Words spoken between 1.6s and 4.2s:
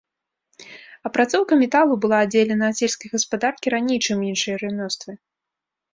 металу была аддзелена ад сельскай гаспадаркі раней, чым